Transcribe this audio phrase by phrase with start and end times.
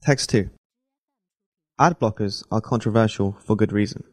[0.00, 0.48] Text 2.
[1.80, 4.04] Ad blockers are controversial for good reason.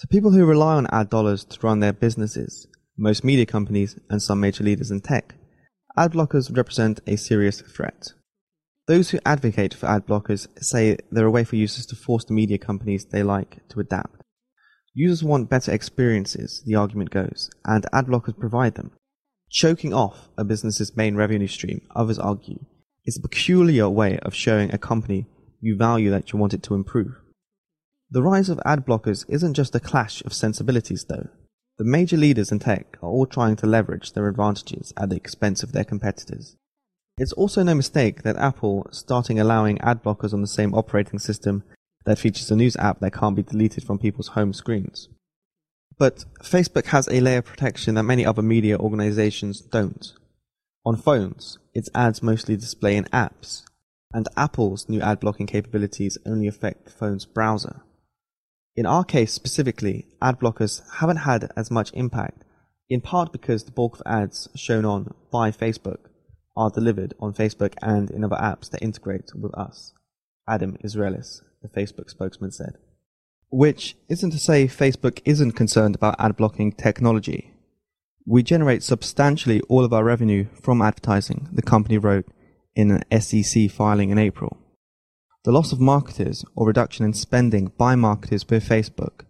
[0.00, 4.22] To people who rely on ad dollars to run their businesses, most media companies, and
[4.22, 5.34] some major leaders in tech,
[5.98, 8.14] ad blockers represent a serious threat.
[8.88, 12.34] Those who advocate for ad blockers say they're a way for users to force the
[12.34, 14.22] media companies they like to adapt.
[14.94, 18.92] Users want better experiences, the argument goes, and ad blockers provide them.
[19.50, 22.64] Choking off a business's main revenue stream, others argue,
[23.06, 25.26] is a peculiar way of showing a company
[25.60, 27.14] you value that you want it to improve.
[28.10, 31.28] The rise of ad blockers isn't just a clash of sensibilities, though.
[31.78, 35.62] The major leaders in tech are all trying to leverage their advantages at the expense
[35.62, 36.56] of their competitors.
[37.18, 41.64] It's also no mistake that Apple starting allowing ad blockers on the same operating system
[42.04, 45.08] that features a news app that can't be deleted from people's home screens.
[45.98, 50.12] But Facebook has a layer of protection that many other media organizations don't.
[50.86, 53.64] On phones, its ads mostly display in apps,
[54.14, 57.82] and Apple's new ad blocking capabilities only affect the phone's browser.
[58.76, 62.44] In our case specifically, ad blockers haven't had as much impact,
[62.88, 66.06] in part because the bulk of ads shown on by Facebook
[66.56, 69.92] are delivered on Facebook and in other apps that integrate with us.
[70.48, 72.78] Adam Israelis, the Facebook spokesman said.
[73.50, 77.55] Which isn't to say Facebook isn't concerned about ad blocking technology.
[78.28, 82.26] We generate substantially all of our revenue from advertising, the company wrote
[82.74, 84.58] in an SEC filing in April.
[85.44, 89.26] The loss of marketers or reduction in spending by marketers with Facebook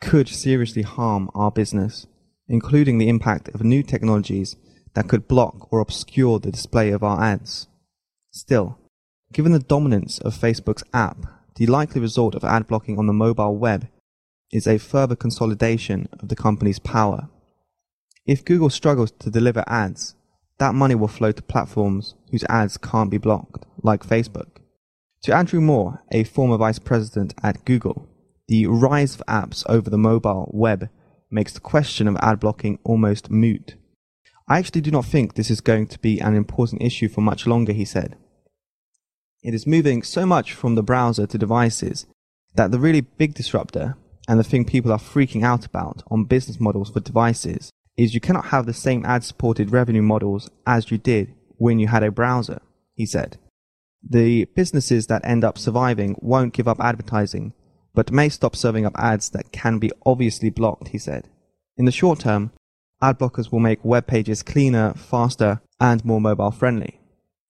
[0.00, 2.06] could seriously harm our business,
[2.46, 4.54] including the impact of new technologies
[4.94, 7.66] that could block or obscure the display of our ads.
[8.30, 8.78] Still,
[9.32, 13.56] given the dominance of Facebook's app, the likely result of ad blocking on the mobile
[13.56, 13.88] web
[14.52, 17.28] is a further consolidation of the company's power.
[18.28, 20.14] If Google struggles to deliver ads,
[20.58, 24.58] that money will flow to platforms whose ads can't be blocked, like Facebook.
[25.22, 28.06] To Andrew Moore, a former vice president at Google,
[28.46, 30.90] the rise of apps over the mobile web
[31.30, 33.76] makes the question of ad blocking almost moot.
[34.46, 37.46] I actually do not think this is going to be an important issue for much
[37.46, 38.14] longer, he said.
[39.42, 42.04] It is moving so much from the browser to devices
[42.56, 43.96] that the really big disruptor
[44.28, 48.20] and the thing people are freaking out about on business models for devices is you
[48.20, 52.12] cannot have the same ad supported revenue models as you did when you had a
[52.12, 52.62] browser,
[52.94, 53.36] he said.
[54.08, 57.52] The businesses that end up surviving won't give up advertising,
[57.94, 61.28] but may stop serving up ads that can be obviously blocked, he said.
[61.76, 62.52] In the short term,
[63.02, 67.00] ad blockers will make web pages cleaner, faster, and more mobile friendly.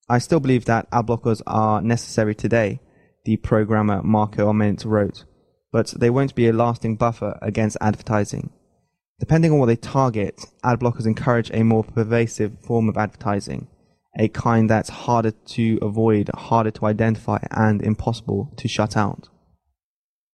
[0.08, 2.80] I still believe that ad blockers are necessary today,
[3.26, 5.26] the programmer Marco Arment wrote,
[5.70, 8.50] but they won't be a lasting buffer against advertising.
[9.18, 13.66] Depending on what they target, ad blockers encourage a more pervasive form of advertising
[14.18, 19.28] a kind that's harder to avoid, harder to identify, and impossible to shut out.